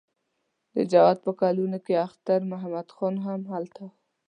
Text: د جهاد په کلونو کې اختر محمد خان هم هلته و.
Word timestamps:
د 0.75 0.77
جهاد 0.91 1.17
په 1.25 1.31
کلونو 1.41 1.77
کې 1.85 2.03
اختر 2.05 2.39
محمد 2.51 2.87
خان 2.95 3.15
هم 3.25 3.41
هلته 3.53 3.79
و. 3.85 3.89